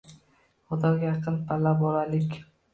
[0.71, 2.39] Xudoga yaqin palla bolalik